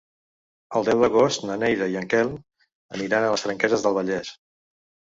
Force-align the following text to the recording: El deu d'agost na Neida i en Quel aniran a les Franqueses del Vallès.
El 0.79 0.87
deu 0.87 1.03
d'agost 1.03 1.45
na 1.51 1.59
Neida 1.65 1.91
i 1.93 1.99
en 2.03 2.09
Quel 2.15 2.33
aniran 2.99 3.29
a 3.29 3.31
les 3.37 3.49
Franqueses 3.49 3.89
del 3.89 3.99
Vallès. 4.03 4.37